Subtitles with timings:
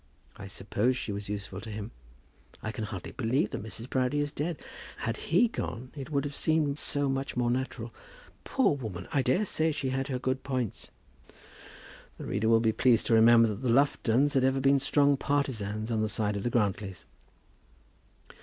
[0.35, 1.91] I suppose she was useful to him.
[2.63, 3.87] I can hardly believe that Mrs.
[3.87, 4.59] Proudie is dead.
[5.01, 7.93] Had he gone, it would have seemed so much more natural.
[8.43, 9.07] Poor woman.
[9.13, 10.89] I daresay she had her good points."
[12.17, 15.91] The reader will be pleased to remember that the Luftons had ever been strong partisans
[15.91, 17.05] on the side of the Grantlys.